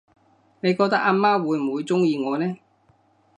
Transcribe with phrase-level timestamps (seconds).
[0.61, 2.57] 你覺得阿媽會唔會鍾意我呢？